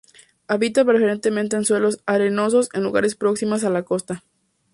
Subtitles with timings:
[0.47, 4.23] Habita preferentemente en suelos arenosos, en lugares próximas a la costa.